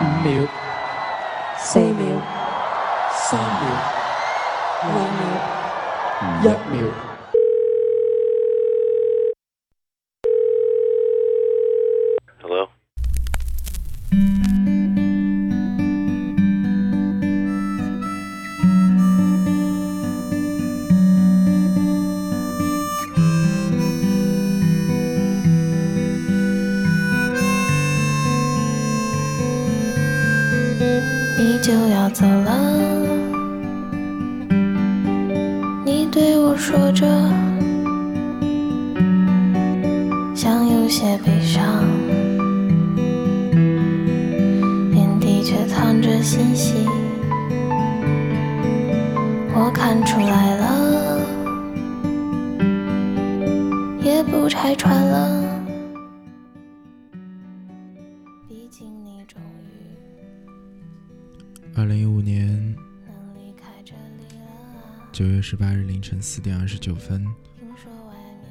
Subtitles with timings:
[0.00, 0.46] 五秒、
[1.56, 2.20] 四秒、
[3.08, 3.68] 三秒、
[4.80, 5.28] 两秒、
[6.42, 7.13] 一秒。
[66.34, 67.24] 四点二十九分，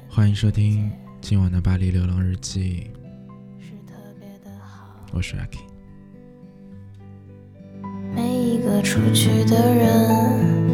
[0.08, 0.90] 欢迎收听
[1.20, 2.90] 今晚的巴黎流浪日记，
[5.12, 5.58] 我是 Aki。
[8.14, 10.64] 每一个出去的人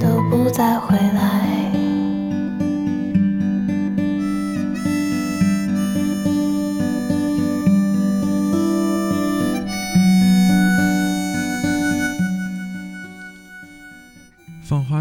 [0.00, 0.96] 都不再回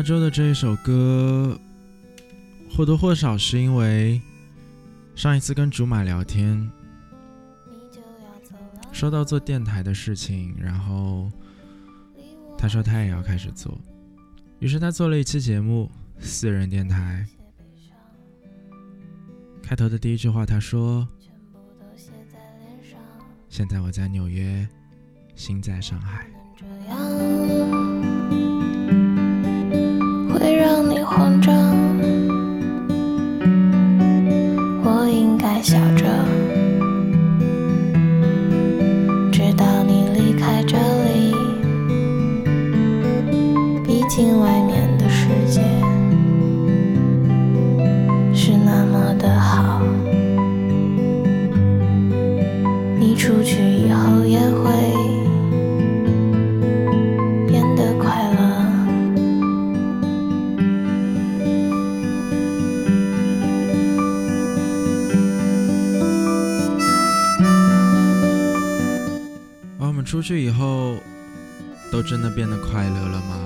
[0.09, 0.17] 来。
[0.17, 1.59] 放花粥的这一首歌，
[2.75, 4.19] 或多或少是因为
[5.13, 6.67] 上一次跟竹马聊天，
[8.91, 11.31] 说到做电台的事情，然后
[12.57, 13.79] 他说他也要开始做，
[14.57, 17.23] 于是他做了一期节目，私人电台。
[19.61, 22.99] 开头的第一句话，他说全部都写在脸上
[23.47, 24.67] ，：“现在我在纽约，
[25.35, 26.25] 心在上海。
[30.59, 31.68] 让你慌张。
[70.19, 71.01] 出去以后，
[71.89, 73.39] 都真的变得快乐了吗？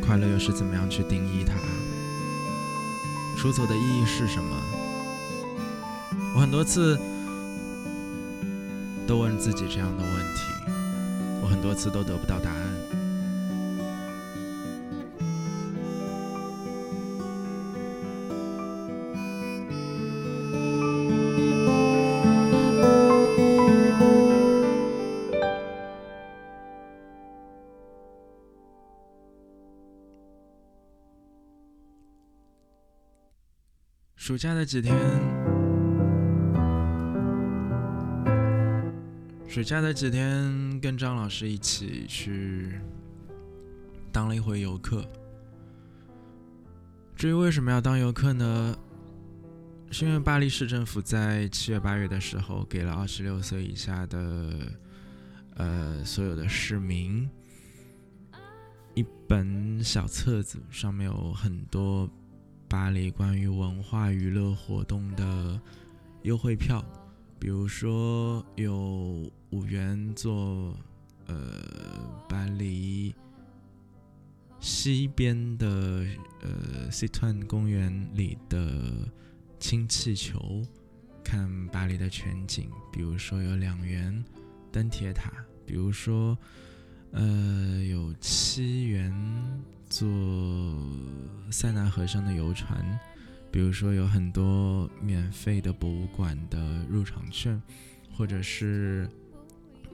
[0.00, 1.52] 快乐又是怎么样去定义它？
[3.38, 4.56] 出走的意义是什么？
[6.34, 6.98] 我很多次
[9.06, 10.40] 都问自己这样的问题，
[11.42, 12.75] 我很多次都得不到答案。
[34.36, 34.94] 暑假的几天，
[39.48, 42.78] 暑假的几天，跟张老师一起去
[44.12, 45.02] 当了一回游客。
[47.14, 48.76] 至于为什么要当游客呢？
[49.90, 54.52] 是因为巴黎市政府在七月八月的时候，给了二十六岁以下的
[55.54, 57.26] 呃所有的市民
[58.94, 62.06] 一本小册子，上面有很多
[62.68, 65.60] 巴黎关于文化娱乐活动的
[66.22, 66.84] 优惠票，
[67.38, 70.76] 比如说有五元坐
[71.26, 71.60] 呃
[72.28, 73.14] 巴黎
[74.58, 76.04] 西边的
[76.42, 79.08] 呃 c i t n 公园里的
[79.60, 80.62] 氢气球，
[81.22, 84.24] 看巴黎的全景，比如说有两元
[84.72, 85.32] 登铁塔，
[85.64, 86.36] 比如说
[87.12, 89.12] 呃有七元
[89.98, 90.06] 坐
[91.50, 92.86] 塞纳河上的游船，
[93.50, 97.58] 比如说有很多免费的博物馆的入场券，
[98.14, 99.08] 或者是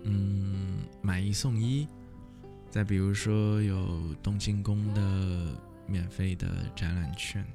[0.02, 1.86] 嗯买一送一，
[2.68, 5.56] 再比如说有东京宫的
[5.86, 7.46] 免费的展览券。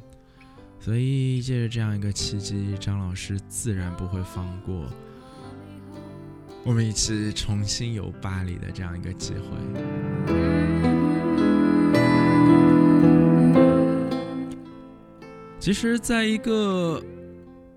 [0.80, 4.90] 所以借着这样一个契机，张老师自然不会放过
[6.64, 10.87] 我们一起重新游巴黎的这样一个机会。
[15.68, 17.04] 其实，在一个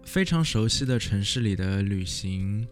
[0.05, 2.65] 非常熟悉的城市里的旅行，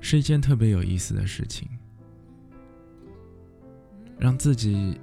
[0.00, 1.68] 是一件特别有意思的事情，
[4.18, 4.98] 让自己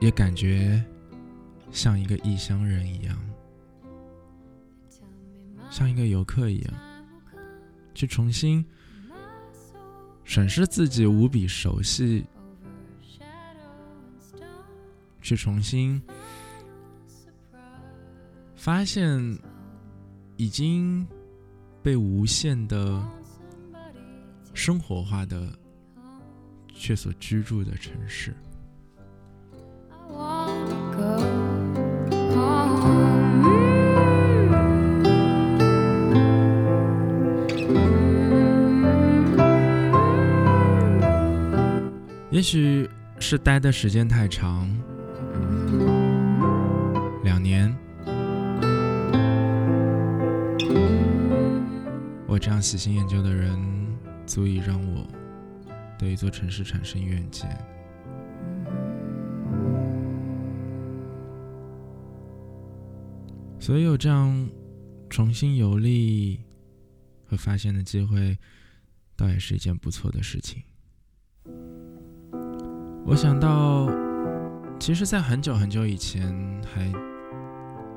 [0.00, 0.84] 也感觉
[1.72, 3.18] 像一个异乡人一样，
[5.70, 6.74] 像一个游客一样，
[7.94, 8.62] 去重新
[10.24, 12.22] 审视自己无比熟悉，
[15.22, 16.02] 去重新
[18.70, 19.36] 发现
[20.36, 21.04] 已经
[21.82, 23.04] 被无限的。
[24.54, 25.52] 生活化的，
[26.68, 28.32] 却所居住的城市。
[42.30, 42.88] 也许
[43.18, 44.70] 是待的时间太长，
[47.24, 47.76] 两年，
[52.40, 53.60] 这样喜新厌旧的人。
[54.26, 55.04] 足以让我
[55.98, 57.50] 对一座城市产生远见，
[63.58, 64.48] 所以有这样
[65.08, 66.44] 重新游历
[67.24, 68.38] 和发现的机会，
[69.16, 70.62] 倒也是一件不错的事情。
[73.04, 73.90] 我想到，
[74.78, 76.32] 其实，在很久很久以前，
[76.72, 76.92] 还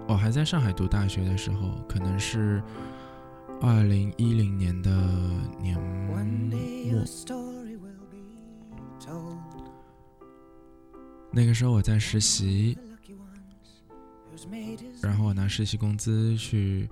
[0.08, 2.60] 我还在上海读大学的时候，可能是。
[3.66, 4.92] 二零一零年的
[5.62, 6.18] 年末，
[11.32, 12.78] 那个时候我在实习，
[15.02, 16.90] 然后我拿实习工资去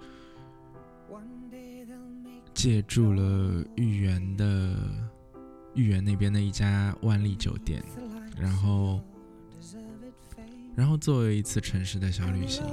[2.54, 4.74] 借住了豫园的
[5.74, 7.84] 豫园那边的一家万丽酒店，
[8.40, 9.02] 然后，
[10.74, 12.64] 然后作为一次城市的小旅行。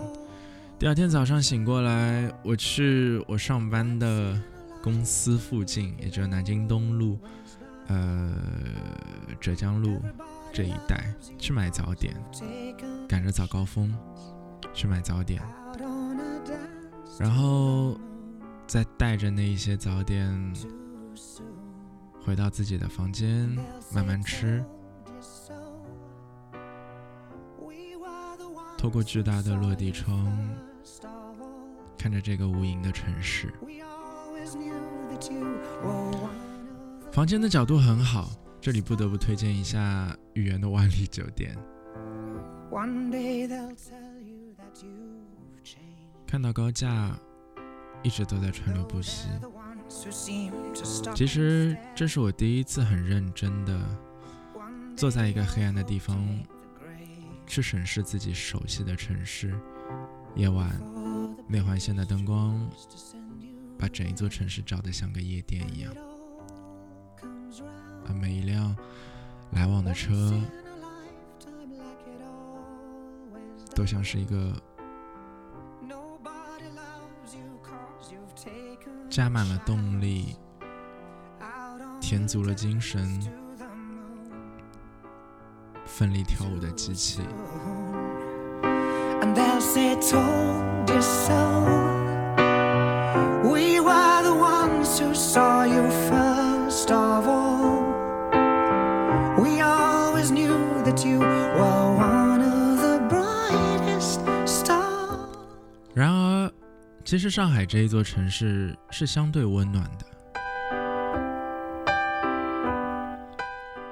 [0.78, 4.40] 第二天早上醒过来，我去我上班的
[4.80, 7.18] 公司附近，也就是南京东路、
[7.88, 8.32] 呃
[9.40, 10.00] 浙江路
[10.52, 12.14] 这一带去买早点，
[13.08, 13.92] 赶着早高峰
[14.72, 15.42] 去买早点，
[17.18, 17.98] 然后
[18.68, 20.52] 再带着那一些早点
[22.24, 23.50] 回到自己的房间
[23.92, 24.64] 慢慢吃，
[28.78, 30.32] 透过巨大的落地窗。
[31.98, 33.52] 看着这个无垠的城市，
[37.10, 38.30] 房间的角度很好，
[38.60, 41.58] 这里不得不推荐一下豫园的万丽酒店。
[46.24, 47.18] 看到高架
[48.04, 49.28] 一直都在川流不息，
[51.16, 53.76] 其实这是我第一次很认真的
[54.94, 56.16] 坐在一个黑暗的地方，
[57.48, 59.58] 去审视自己熟悉的城市。
[60.36, 60.70] 夜晚，
[61.48, 62.70] 内环线的灯光
[63.78, 65.92] 把整一座城市照得像个夜店一样，
[68.06, 68.76] 而每一辆
[69.52, 70.40] 来往的车
[73.74, 74.54] 都像是一个
[79.08, 80.36] 加满了动力、
[82.00, 83.18] 填足了精神、
[85.98, 87.22] 奋力跳舞的机器。
[89.20, 91.34] and they'll say told you so
[93.42, 97.82] we were the ones who saw you first of all
[99.42, 105.26] we always knew that you were one of the brightest stars
[105.94, 106.52] 然而
[107.04, 110.06] 其实上海这一座城市是相对温暖的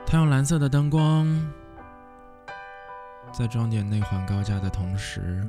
[0.07, 1.27] 它用蓝色的灯光
[3.39, 5.47] 在装点内环高架的同时，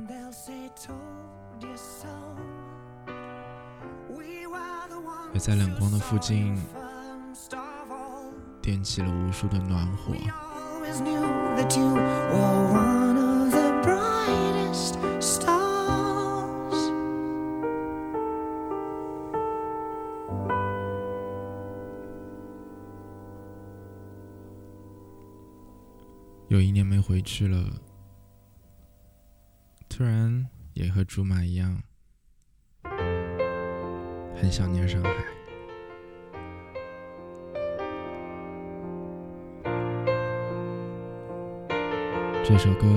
[5.32, 6.54] 也在冷光的附近
[8.60, 10.12] 点起了无数的暖火。
[26.48, 27.62] 有一年没回去了，
[29.86, 31.82] 突然也和竹马一样，
[34.34, 35.10] 很想念上海。
[42.42, 42.94] 这首歌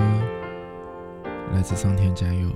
[1.52, 2.50] 来自桑田佳佑。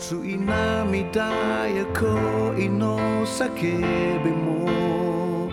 [0.00, 1.26] 熱い涙
[1.68, 5.50] や恋の叫びも。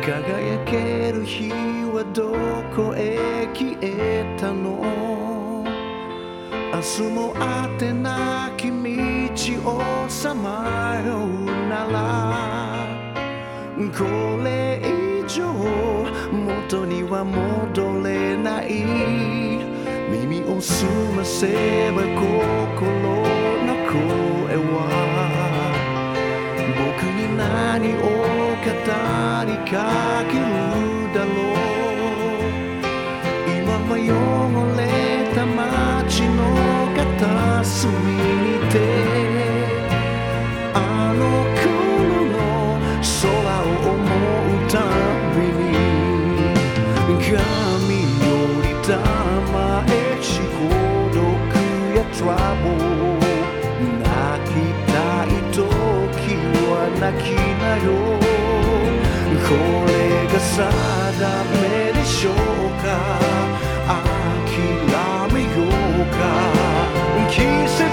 [0.00, 1.50] 輝ける日
[1.92, 2.30] はど
[2.72, 5.64] こへ消えたの？
[6.72, 8.78] 明日もあてなき道
[9.68, 12.86] をさまようなら。
[13.98, 14.04] こ
[14.44, 15.52] れ以上
[16.30, 18.84] 元には戻れない。
[20.08, 23.19] 耳を澄ませば心
[27.78, 30.59] にお方にかける
[60.60, 60.70] 定
[61.62, 62.34] めでしょう
[62.82, 62.88] か？
[63.86, 66.20] 諦めようか？
[67.30, 67.36] 季
[67.68, 67.89] 節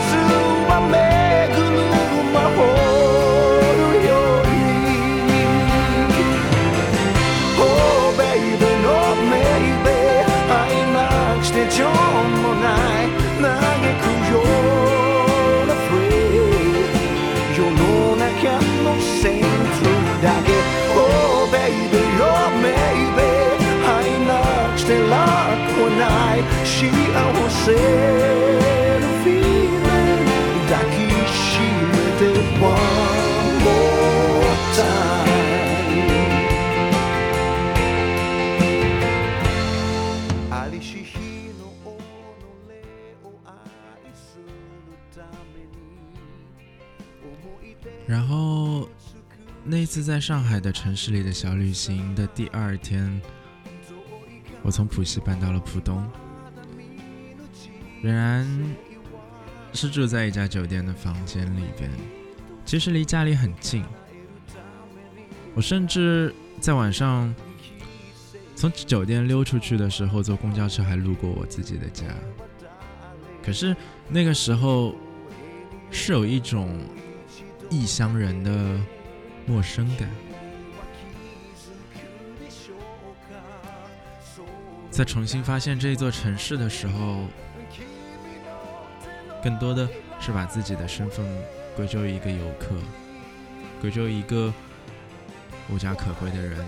[27.66, 27.78] せの
[29.24, 30.24] feeling
[30.68, 30.94] 抱き
[31.28, 32.20] しめて
[32.60, 32.66] one
[33.62, 34.82] more time
[40.50, 41.18] ありし日
[41.58, 41.90] の己
[43.24, 43.50] を愛
[44.14, 44.42] する
[45.14, 45.18] た
[45.54, 45.72] めに
[47.22, 48.88] 思い出然后
[49.64, 53.22] 那一次在上海的城市里的小旅行的第二天，
[54.62, 56.10] 我从浦西搬到了浦东，
[58.01, 58.47] 仍然
[59.73, 61.89] 是住在一家酒店的房间里边，
[62.65, 63.83] 其实离家里很近。
[65.55, 67.33] 我甚至在晚上
[68.55, 72.05] 从酒店溜出去的时候，坐公交车还路过我自己的家。
[73.43, 73.75] 可是
[74.09, 74.93] 那个时候
[75.89, 76.79] 是有一种
[77.69, 78.79] 异乡人的
[79.45, 80.09] 陌生感。
[84.91, 87.27] 在重新发现这座城市的时候，
[89.43, 89.87] 更多的
[90.19, 91.25] 是把自己的身份
[91.75, 92.75] 归咎于一个游客，
[93.79, 94.53] 归咎于一个
[95.69, 96.65] 无家可归的人，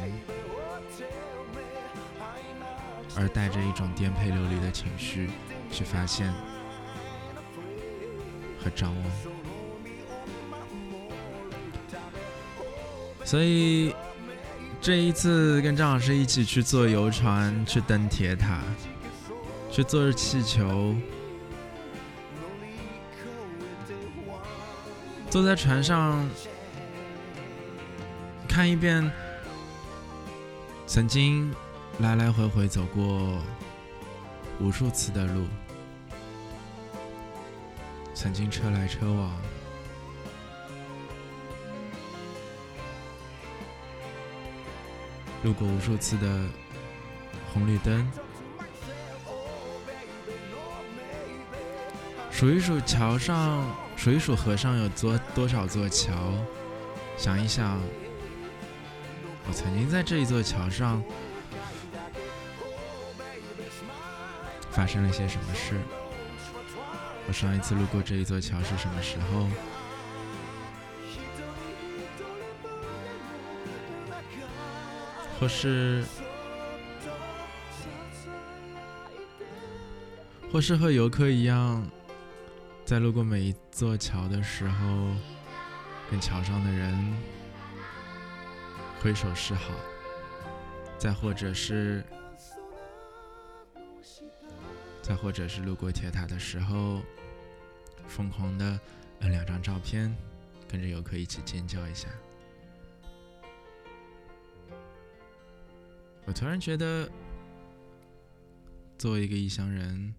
[3.15, 5.29] 而带着一种颠沛流离的情绪
[5.71, 6.33] 去发现
[8.63, 9.03] 和张望。
[13.25, 13.93] 所以
[14.81, 18.61] 这一次跟张老师一起去坐游船，去登铁塔，
[19.69, 20.95] 去坐气球，
[25.29, 26.27] 坐在船上
[28.47, 29.09] 看一遍
[30.87, 31.53] 曾经
[31.99, 33.39] 来来回回走过
[34.59, 35.45] 无数次的路，
[38.15, 39.31] 曾经车来车往。
[45.43, 46.27] 路过无数次的
[47.53, 48.11] 红绿灯，
[52.31, 53.63] 数一数桥上，
[53.99, 56.13] 数一数河上有多多少座桥，
[57.17, 57.77] 想一想，
[59.45, 61.03] 我曾经在这一座桥上
[64.71, 65.75] 发生了些什么事？
[67.27, 69.49] 我上一次路过这一座桥是什么时候？
[75.41, 76.05] 或是，
[80.53, 81.85] 或是和游客一样，
[82.89, 85.13] 在路过每一座桥的时候，
[86.09, 87.15] 跟桥上的人
[88.99, 89.75] 挥手示好；
[90.97, 92.03] 再或者是，
[95.03, 97.03] 再或者是路过铁塔的时候，
[98.07, 98.79] 疯狂的
[99.19, 100.11] 摁两张照片，
[100.67, 102.09] 跟着游客一起尖叫一下。
[106.25, 107.07] 我突然觉得，
[108.97, 110.11] 作为一个异乡人，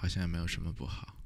[0.00, 1.16] 好像也没有什么不好，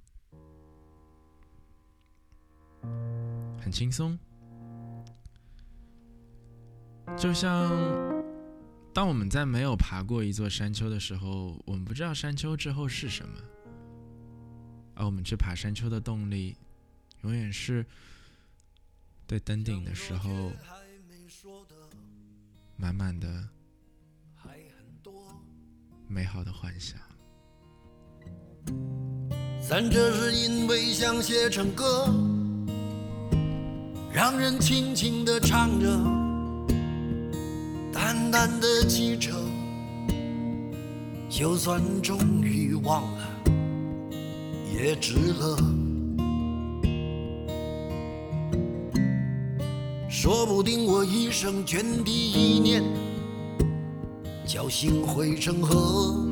[3.61, 4.19] 很轻松。
[7.19, 7.71] 就像
[8.95, 13.39] 当我们在没有爬过一座山丘的时候，我们不知道山丘之后是什么，
[14.95, 16.57] 而我们去爬山丘的动力，
[17.21, 17.85] 永远是
[19.27, 20.51] 对登顶的时候
[22.77, 23.47] 满满的
[26.09, 26.99] 美好的幻想。
[29.61, 32.09] 咱这是因为想写成歌，
[34.13, 35.87] 让人轻轻地唱着，
[37.93, 39.31] 淡淡的记着，
[41.31, 43.29] 就算终于忘了，
[44.75, 45.57] 也值了。
[50.11, 52.83] 说不定我一生涓滴一念，
[54.47, 56.32] 侥幸汇成河。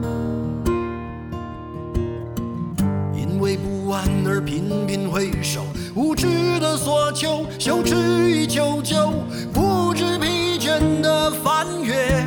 [3.91, 6.25] 安而频频回首，无知
[6.61, 7.95] 的索求，羞耻
[8.29, 9.11] 于求救，
[9.51, 12.25] 不知疲倦的翻越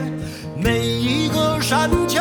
[0.63, 2.21] 每一个山丘，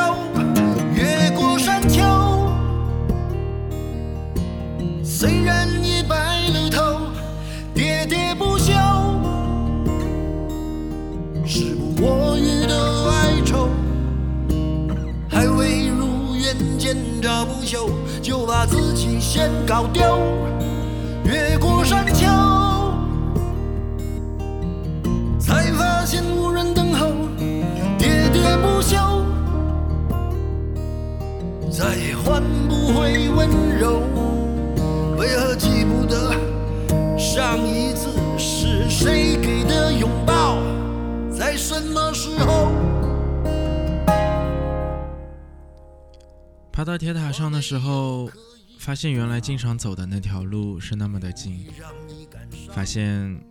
[19.34, 20.04] 先搞丢。
[21.26, 22.28] 越过山丘，
[25.40, 27.08] 才发现无人等候，
[27.98, 28.96] 喋喋不休，
[31.72, 33.50] 再也换不回温
[33.80, 34.04] 柔。
[35.18, 36.36] 为何记不得
[37.18, 40.60] 上一次是谁给的拥抱，
[41.36, 42.72] 在什么时候？
[46.72, 48.30] 爬到铁塔上的时候，
[48.84, 51.66] 发现原来经常走的那条路是那么的近，
[52.68, 53.42] 发现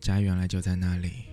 [0.00, 1.26] 家原来就在那里，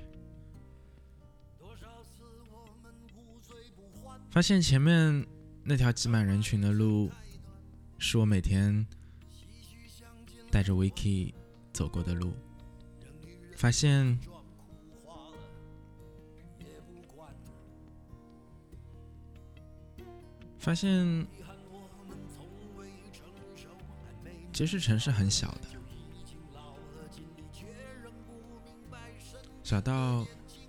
[4.30, 5.26] 发现前面
[5.64, 7.10] 那条挤满人群的路，
[7.98, 8.86] 是我每天
[10.52, 11.34] 带着 Vicky
[11.72, 12.34] 走过的路，
[13.56, 14.20] 发现
[20.60, 21.26] 发现，
[24.58, 25.68] 其实城市很小的，
[29.64, 30.26] 小到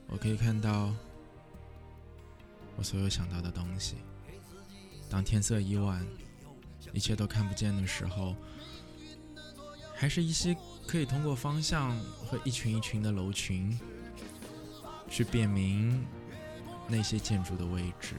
[0.09, 0.93] 我可以看到
[2.77, 3.95] 我所有想到的东西。
[5.09, 6.07] 当天色已晚，
[6.93, 8.37] 一切都看不见的时候，
[9.95, 10.55] 还是依稀
[10.87, 13.81] 可以通过方向和一群一群的楼群，
[15.09, 16.05] 去辨明
[16.87, 18.17] 那些建筑的位置。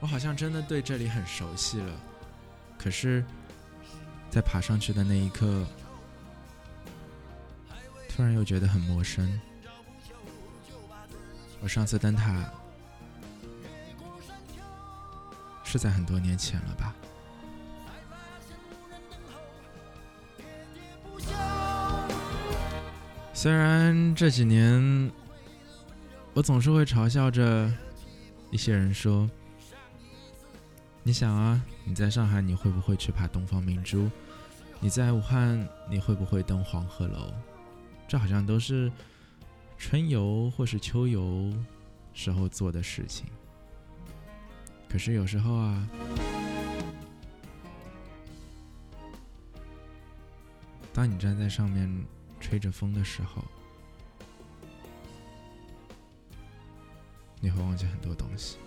[0.00, 2.00] 我好像真的对这里很熟悉了，
[2.78, 3.22] 可是，
[4.30, 5.66] 在爬上去的那一刻，
[8.08, 9.40] 突然又觉得很陌生。
[11.60, 12.50] 我上次登塔
[15.64, 16.94] 是在很多年前了吧？
[23.34, 25.12] 虽然这几年，
[26.32, 27.70] 我总是会嘲笑着
[28.50, 29.28] 一些人说。
[31.10, 34.08] 你想啊，你在上海，你会不会去爬东方明珠？
[34.78, 37.34] 你在武汉，你会不会登黄鹤楼？
[38.06, 38.88] 这好像都是
[39.76, 41.52] 春游或是秋游
[42.14, 43.26] 时候做的事情。
[44.88, 45.88] 可是有时候啊，
[50.92, 51.92] 当你站在上面
[52.38, 53.44] 吹着风的时候，
[57.40, 58.58] 你会忘记很多东西。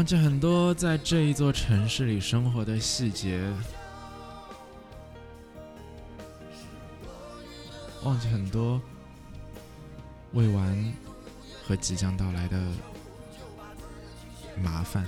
[0.00, 3.38] 忘记很多在这一座城市里生活的细节，
[8.02, 8.80] 忘记很多
[10.32, 10.94] 未完
[11.62, 12.58] 和即将到来的
[14.56, 15.04] 麻烦。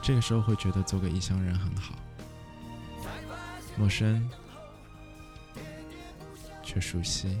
[0.00, 1.94] 这个时候会觉得做个异乡人很好，
[3.76, 4.26] 陌生
[6.62, 7.38] 却熟悉。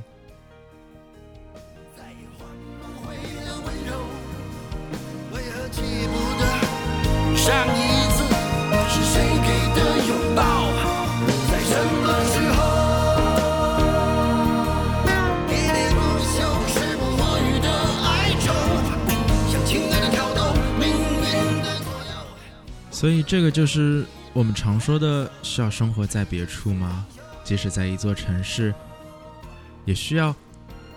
[22.98, 27.06] 所以这个就是我们常说的需要生活在别处吗？
[27.44, 28.74] 即使在一座城市，
[29.84, 30.34] 也需要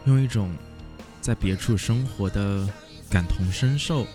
[0.06, 0.52] 用一种
[1.22, 2.68] 在别处生活的
[3.08, 4.08] 感同身受，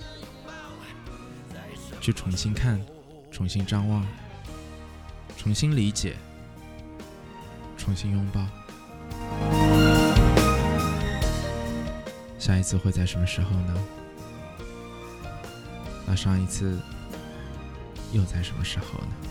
[2.01, 2.85] 去重新看、
[3.31, 4.05] 重新张望、
[5.39, 6.17] 重新理解、
[7.79, 8.45] 重新拥抱。
[12.37, 13.75] 下一次会在什么时候呢？
[16.05, 16.81] 那上一次
[18.13, 19.26] 又在什么时候呢？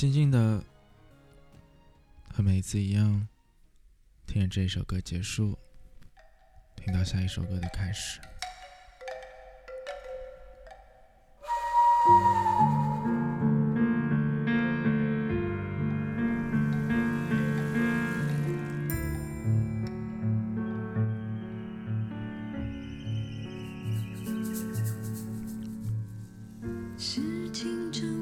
[0.00, 0.64] 静静的，
[2.32, 3.28] 和每一次一样，
[4.26, 5.58] 听着这一首歌结束，
[6.74, 8.18] 听到下一首歌的开始。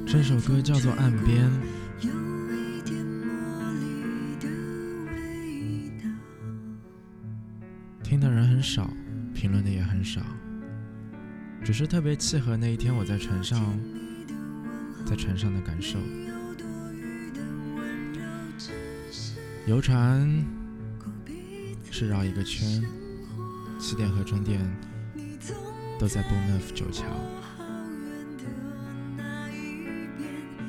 [0.05, 1.49] 这首歌叫做《岸边》。
[11.69, 13.79] 只是特别契合那一天我在船上，
[15.05, 15.99] 在船上的感受。
[19.67, 20.27] 游船
[21.91, 22.83] 是绕一个圈，
[23.79, 24.59] 起点和终点
[25.99, 27.05] 都在 b o n n e f 九桥。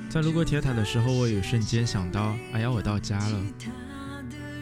[0.09, 3.41] 在路过铁塔的时候，我有瞬间想到：哎呀，我到家了，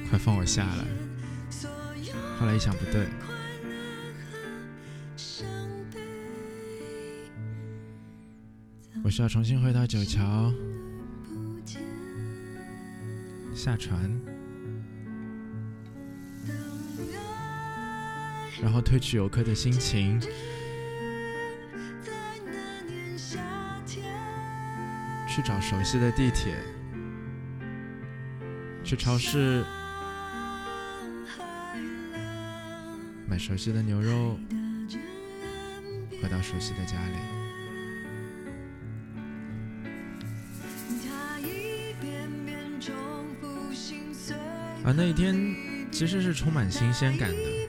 [0.08, 0.86] 快放我下来！
[2.40, 3.08] 后来一想，不对，
[9.08, 10.54] 我需要重新回到九桥，
[13.56, 13.98] 下船，
[18.62, 20.20] 然后褪去游客的心情。
[25.26, 26.54] 去找熟悉的地铁，
[28.84, 29.64] 去超市。
[33.26, 34.38] 买熟悉的牛肉，
[36.22, 37.37] 回到熟悉的家里。
[44.88, 45.36] 而那一天
[45.92, 47.67] 其实是充满新鲜感的。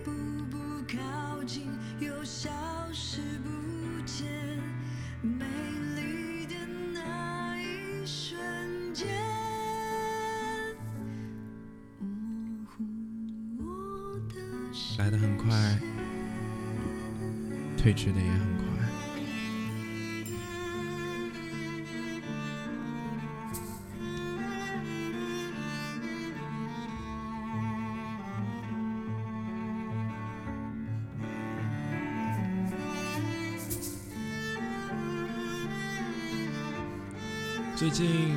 [37.79, 38.37] 最近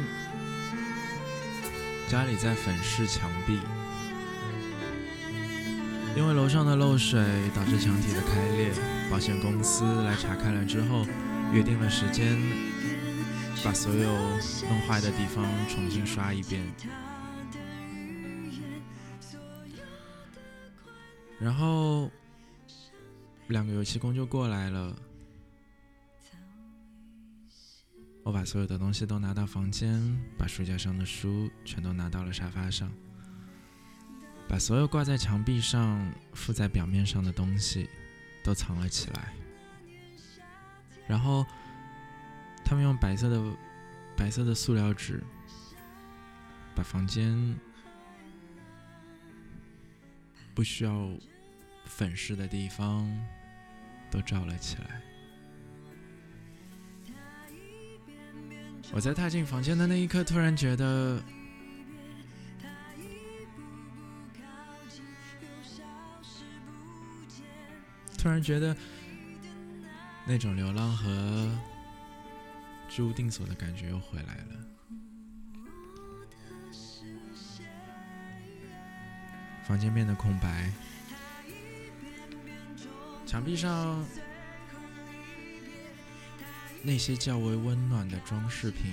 [2.08, 3.60] 家里在粉饰墙壁。
[6.16, 7.20] 因为楼上的漏水
[7.56, 8.72] 导致墙体的开裂，
[9.10, 11.08] 保险公司来查看了之后，
[11.52, 12.38] 约定了时间，
[13.66, 14.14] 把所有
[14.70, 16.62] 弄坏的地方重新刷一遍。
[21.40, 22.12] 然后
[23.48, 24.96] 两个油漆工就过来了，
[28.24, 30.00] 我把所有的东西都拿到房间，
[30.38, 32.92] 把书架上的书全都拿到了沙发上。
[34.48, 37.90] 把所有挂在墙壁上、附在表面上的东西
[38.44, 39.34] 都藏了起来，
[41.08, 41.46] 然后
[42.64, 43.58] 他们用白色的
[44.16, 45.24] 白色的塑料纸
[46.76, 47.58] 把房间
[50.54, 51.10] 不需要
[51.86, 53.10] 粉饰的地方
[54.12, 55.02] 都罩了起来。
[58.94, 61.22] 我在踏进房间的那一刻，突然觉得。
[68.18, 68.78] 突然觉得
[70.28, 71.50] 那种流浪和
[72.88, 74.68] 居无定所的感觉又回来了。
[79.64, 80.72] 房间变得空白，
[83.26, 84.06] 墙壁上
[86.84, 88.92] 那些较为温暖的装饰品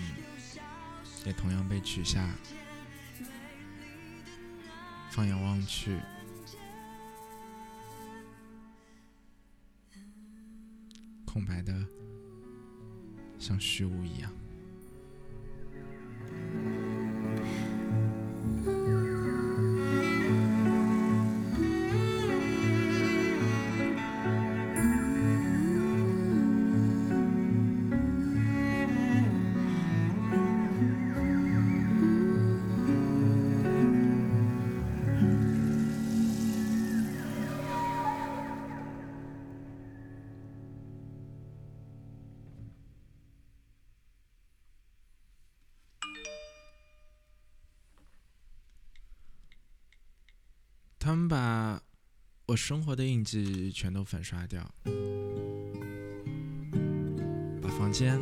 [1.24, 2.28] 也同样被取下。
[5.10, 5.98] 放眼望去，
[11.24, 11.84] 空白的
[13.38, 14.30] 像虚无一样。
[52.58, 54.68] 生活的印记全都粉刷掉，
[57.62, 58.20] 把房间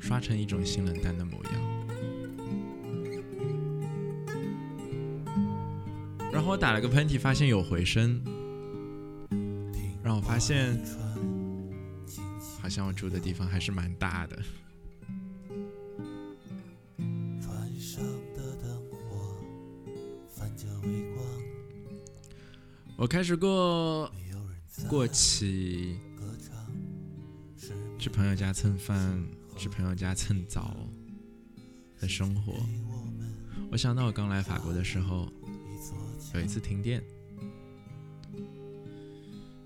[0.00, 1.52] 刷成一种性冷淡的模样。
[6.32, 8.20] 然后我打了个喷嚏，发现有回声，
[10.02, 10.76] 让我发现
[12.60, 14.36] 好像我住的地方还是蛮大的。
[23.04, 24.10] 我开始过
[24.88, 25.98] 过起，
[27.98, 29.22] 去朋友家蹭饭、
[29.58, 30.74] 去朋友家蹭澡
[32.00, 32.54] 的生活。
[33.70, 35.30] 我想到我刚来法国的时候，
[36.32, 37.04] 有一次停电，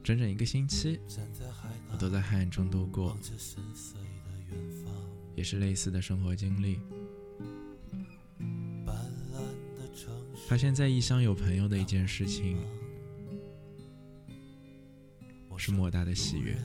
[0.02, 0.98] 整整一个星期，
[1.92, 3.16] 我都在黑暗中度过，
[5.36, 6.80] 也是类似的生活经历。
[10.48, 12.58] 发现，在异乡有朋友的一件事情，
[15.68, 16.56] 是莫大的喜悦。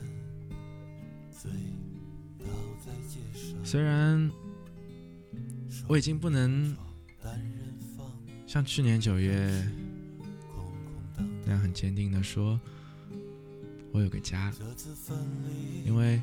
[3.62, 4.30] 虽然
[5.86, 6.74] 我已经不能
[8.46, 9.62] 像去年九月
[11.44, 12.58] 那样很坚定的说，
[13.92, 14.50] 我有个家
[15.84, 16.18] 因为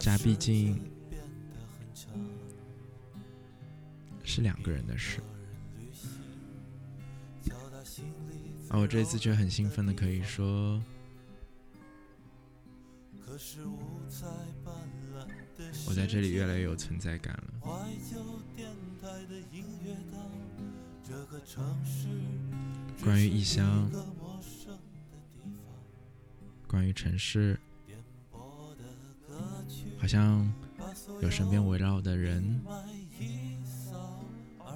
[0.00, 0.80] 家毕竟
[4.24, 5.20] 是两个人的事。
[8.68, 10.82] 而我这次却很兴奋的可以说，
[15.86, 17.60] 我在这里越来越有存在感了。
[17.60, 17.70] 怀
[18.10, 18.16] 旧
[18.56, 18.70] 电
[19.00, 20.18] 台的音乐岛，
[21.04, 22.08] 这个城市
[23.04, 23.90] 关于异乡，
[26.66, 27.58] 关于城市，
[29.98, 30.50] 好像
[31.20, 32.60] 有身边围绕的人，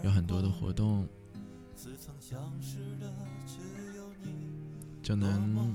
[0.05, 1.09] 有很多的活动，
[5.03, 5.75] 就能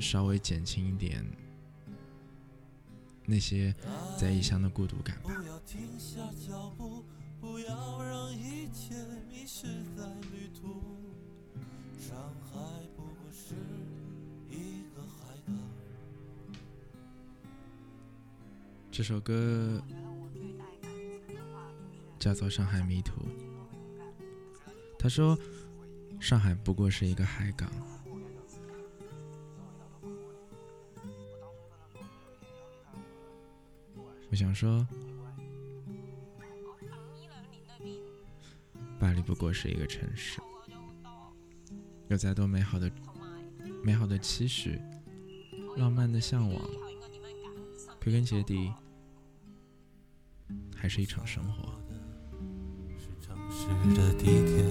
[0.00, 1.24] 稍微减轻一点
[3.32, 3.74] 那些
[4.18, 5.48] 在异乡的孤独感吧不。
[5.48, 7.02] 要停下脚步，
[7.40, 8.94] 不要让一切
[9.26, 9.66] 迷失
[9.96, 10.82] 在旅途。
[11.98, 12.14] 上
[12.44, 12.58] 海
[12.94, 13.54] 不过是
[14.50, 15.56] 一个海港。
[18.90, 19.82] 这首歌
[22.18, 23.14] 叫做《上海迷途》。
[24.98, 25.38] 他说
[26.20, 27.72] ：“上海不过是一个海港。”
[34.32, 34.88] 我想说，
[38.98, 40.40] 巴黎不过是一个城市，
[42.08, 42.90] 有再多美好的、
[43.84, 44.80] 美好的期许、
[45.76, 46.62] 浪漫的向往，
[48.02, 48.72] 归根结底，
[50.74, 51.68] 还是一场生活。
[52.98, 54.64] 是城市的地铁，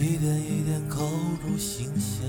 [0.00, 1.04] 一点一点扣
[1.42, 2.24] 入心弦。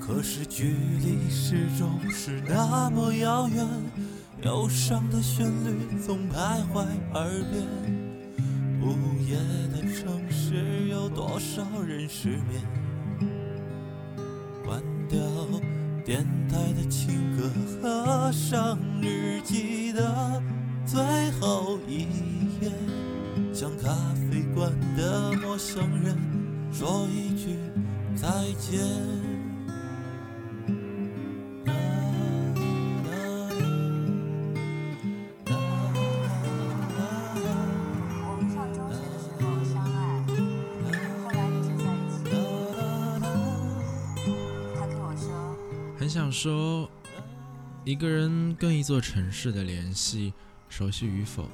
[0.00, 3.66] 可是距离始终是那么遥远，
[4.44, 7.62] 忧伤的旋律总徘徊耳边。
[8.80, 8.96] 午
[9.28, 9.36] 夜
[9.72, 12.62] 的城市有多少人失眠？
[14.64, 15.20] 关掉
[16.04, 17.50] 电台的情歌，
[17.82, 20.42] 合上日记的
[20.86, 20.98] 最
[21.40, 22.06] 后一
[22.60, 22.72] 页，
[23.54, 24.21] 像咖啡
[24.62, 26.16] 馆的陌生人
[26.72, 27.56] 说一句
[28.14, 28.28] 再
[28.60, 28.78] 见。
[35.46, 35.58] 啦啦
[36.94, 37.02] 啦
[37.42, 37.50] 啦
[38.22, 39.98] 我们上中学的时候相爱，
[41.24, 42.22] 后来一直在一起。
[44.76, 45.26] 他跟我说，
[45.98, 46.88] 很想说，
[47.84, 50.32] 一个人跟一座城市的联系，
[50.68, 51.48] 熟悉与否，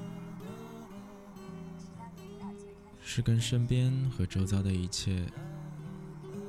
[3.19, 5.27] 是跟身边和周遭的一切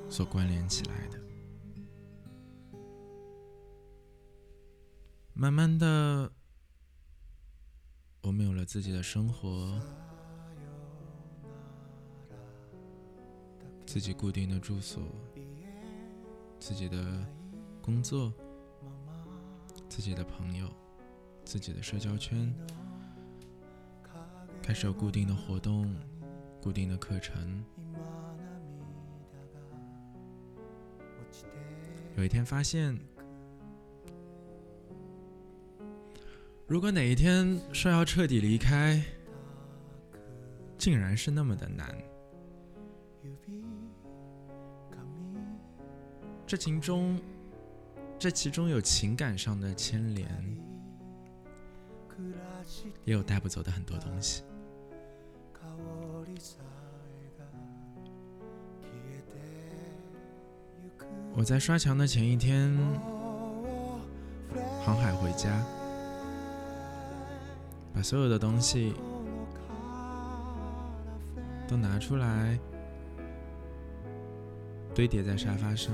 [0.08, 1.20] 所关联起来的。
[5.34, 6.32] 慢慢的，
[8.22, 9.82] 我们有了自己的生活，
[13.88, 15.02] 自己固定的住所，
[16.60, 17.26] 自己的
[17.82, 18.32] 工作，
[19.90, 20.70] 自己的朋友，
[21.44, 22.54] 自己的社交圈，
[24.62, 25.92] 开始有固定的活动、
[26.62, 27.64] 固定的课程。
[32.18, 33.00] 有一天发现，
[36.68, 39.02] 如果哪一天说要彻底离开，
[40.78, 41.96] 竟然是那么的难。
[46.46, 47.22] 这其中，
[48.18, 50.28] 这其中有情感上的牵连，
[53.06, 54.44] 也有带不走的很多东西。
[61.36, 62.76] 我在刷墙的前一天，
[64.84, 65.50] 航海回家，
[67.94, 68.94] 把所有的东西
[71.68, 72.60] 都拿出来，
[74.94, 75.94] 堆叠在沙发上。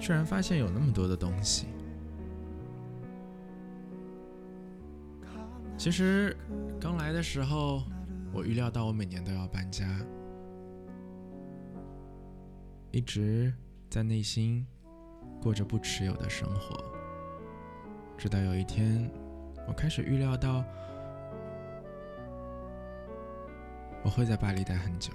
[0.00, 1.66] 居然发现有那么多的东西。
[5.76, 6.36] 其实
[6.80, 7.82] 刚来的时候，
[8.32, 9.86] 我预料到我每年都要搬家，
[12.90, 13.52] 一直
[13.90, 14.64] 在内心
[15.42, 16.80] 过着不持有的生活。
[18.16, 19.10] 直到有一天，
[19.66, 20.64] 我开始预料到
[24.04, 25.12] 我会在巴黎待很久，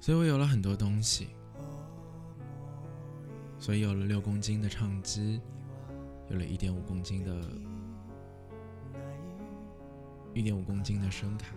[0.00, 1.28] 所以我有了很多东西。
[3.58, 5.40] 所以有了六公斤的唱机，
[6.28, 7.32] 有了一点五公斤的，
[10.32, 11.54] 一点五公斤的声卡，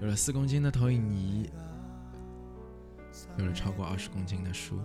[0.00, 1.48] 有了四公斤的投影仪，
[3.38, 4.78] 有了超过二十公斤的书。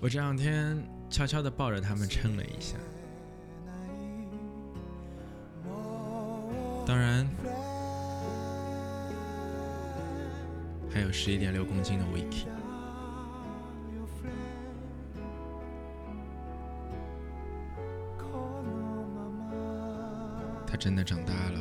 [0.00, 2.76] 我这两天悄悄地抱着它们称了一下，
[6.86, 7.28] 当然。
[10.92, 12.46] 还有十一点六公斤的 Vicky，
[20.66, 21.60] 他真的长大了，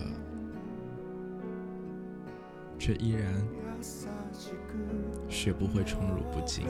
[2.89, 3.32] 却依然
[5.30, 6.65] 学不会宠辱不惊。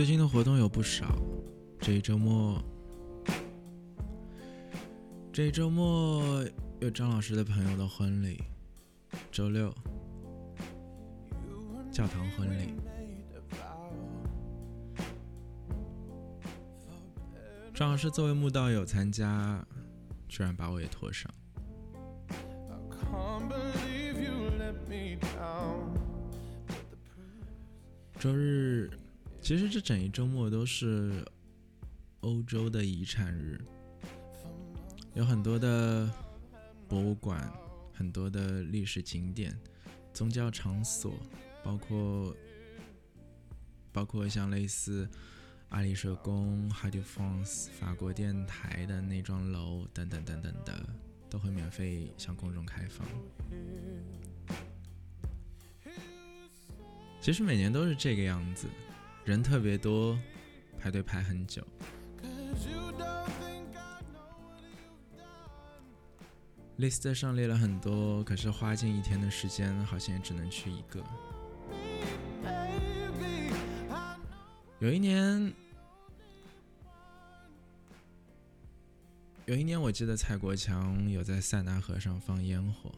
[0.00, 1.14] 最近的活动有不少，
[1.78, 2.58] 这一周末，
[5.30, 6.42] 这一周末
[6.80, 8.42] 有张老师的朋友的婚礼，
[9.30, 9.70] 周六
[11.92, 12.72] 教堂婚礼，
[17.74, 19.62] 张老师作为慕道友参加，
[20.30, 21.30] 居然把我也拖上。
[28.18, 28.90] 周日，
[29.42, 31.24] 其实这整一周末都是
[32.20, 33.60] 欧洲的遗产日，
[35.14, 36.08] 有很多的
[36.86, 37.50] 博物馆，
[37.92, 39.58] 很多的历史景点、
[40.12, 41.14] 宗教场所，
[41.64, 42.36] 包括
[43.90, 45.08] 包括像类似
[45.70, 50.88] 阿里社宫、哈迪夫 France 法国电台的那幢楼等等等等的，
[51.28, 53.04] 都会免费向公众开放。
[57.20, 58.66] 其实每年都是这个样子，
[59.30, 60.18] 人特别多，
[60.76, 61.64] 排队排很久。
[66.80, 71.00] list 上列了很多，可是花近一天的时间，好像也只能去一个。
[74.80, 75.54] 有一年，
[79.46, 82.90] 有一年我记得蔡国强有在塞纳河上放烟火，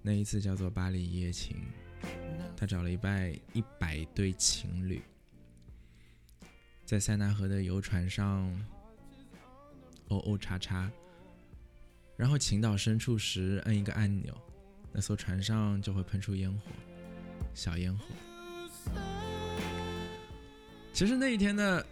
[0.00, 1.54] 那一次叫做巴黎一夜情。
[2.56, 5.02] 他找了一百一百对情侣，
[6.84, 8.48] 在塞纳河的游船上，
[10.08, 10.90] 哦哦叉叉，
[12.16, 14.34] 然后情到深处时摁一个按钮，
[14.92, 16.70] 那艘船上就会喷出烟火，
[17.54, 18.04] 小烟火。
[20.92, 21.84] 其实那一天的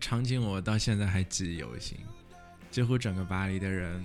[0.00, 1.98] 场景我到现在还记忆犹新，
[2.70, 4.04] 几乎整个巴黎的人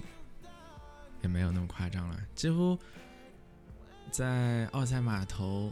[1.22, 2.80] 也没有那么夸张了，几乎。
[4.12, 5.72] 在奥赛码头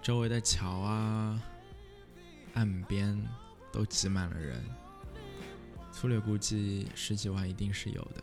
[0.00, 1.42] 周围的桥啊、
[2.54, 3.20] 岸边
[3.72, 4.62] 都挤满了人，
[5.90, 8.22] 粗略估计十几万一定是有的，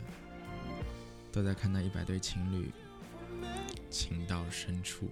[1.32, 2.72] 都在看那一百对情侣
[3.90, 5.10] 情到深处。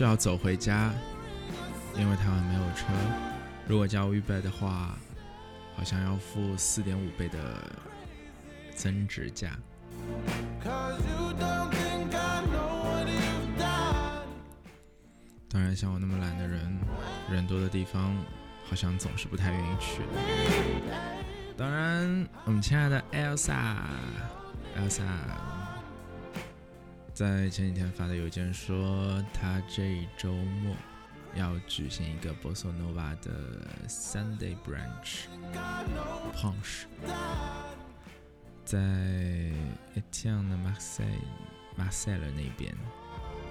[0.00, 0.90] 需要走回家，
[1.94, 2.86] 因为台湾没有车。
[3.68, 4.96] 如果叫 Uber 的话，
[5.76, 7.38] 好像要付四点五倍的
[8.74, 9.50] 增值价。
[15.50, 16.80] 当然，像我那么懒的人，
[17.30, 18.16] 人多的地方
[18.70, 20.00] 好像总是不太愿意去。
[21.58, 25.02] 当然，我们亲爱的 Elsa，Elsa
[27.20, 30.74] 在前几天发的邮件说，他这一周末
[31.34, 35.26] 要举行一个 Bossa Nova 的 Sunday Brunch
[36.34, 36.86] Punch，
[38.64, 38.78] 在
[39.94, 41.20] Etienne Marseille
[41.76, 42.74] Marseille 那边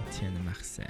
[0.10, 0.90] ，Etienne Marseille。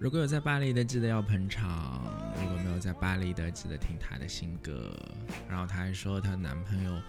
[0.00, 2.00] 如果有在巴黎的，记得要捧场；
[2.40, 4.98] 如果没有在巴黎的，记得听她的新歌。
[5.46, 7.02] 然后她还说，她男朋友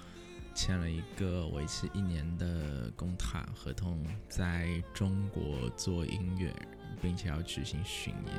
[0.53, 6.53] 签了一个为期一年的公塔合同，在中国做音乐，
[7.01, 8.35] 并且要举行巡演。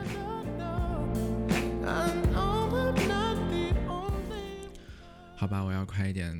[5.35, 6.39] 好吧，我要快一点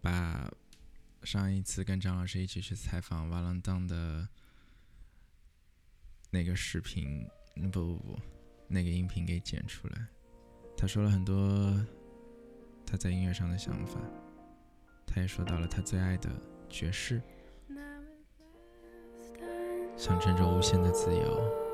[0.00, 0.50] 把
[1.24, 4.26] 上一次跟张老师一起去采访瓦朗当的。
[6.30, 7.26] 那个视频，
[7.72, 8.18] 不不不，
[8.66, 10.06] 那个音频给剪出来。
[10.76, 11.74] 他说了很多
[12.86, 13.98] 他在音乐上的想法，
[15.06, 16.30] 他也说到了他最爱的
[16.68, 17.20] 爵士，
[19.96, 21.68] 象征着无限的自由。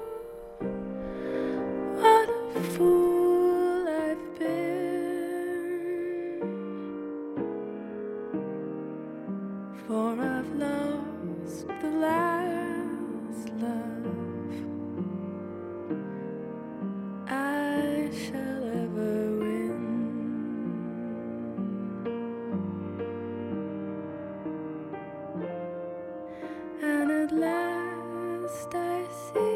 [27.24, 29.53] At last I see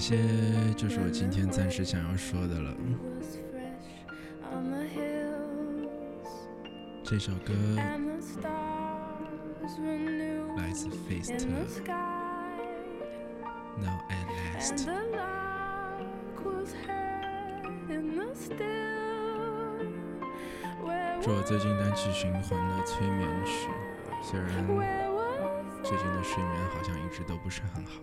[0.00, 0.16] 这些
[0.78, 2.74] 就是我今天暂时想要说的了。
[7.04, 7.52] 这首歌
[10.56, 11.44] 来自 f a c e t
[13.76, 14.24] Now at
[14.56, 14.86] last。
[21.20, 23.68] 这我最近单曲循环的催眠曲，
[24.22, 24.48] 虽然
[25.82, 28.00] 最近的睡眠好像一直都不是很好。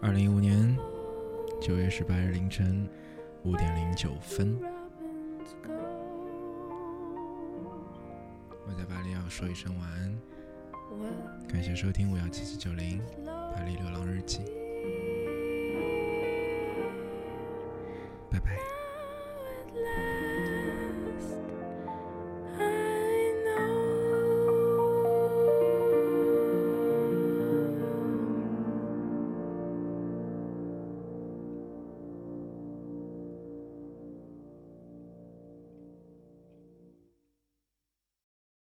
[0.00, 0.78] 二零一五年
[1.60, 2.88] 九月十八日凌晨
[3.42, 4.56] 五点零九分，
[8.64, 10.16] 我在巴黎要说一声晚安，
[11.48, 14.38] 感谢收听五幺七七九零巴黎流浪日记，